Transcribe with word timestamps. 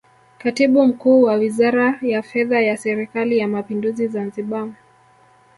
Katibu 0.37 0.85
Mkuu 0.87 1.23
wa 1.23 1.33
Wizara 1.33 1.99
ya 2.01 2.21
Fedha 2.23 2.61
ya 2.61 2.77
Serikali 2.77 3.37
ya 3.37 3.47
Mapinduzi 3.47 4.07
Zanzibar 4.07 4.69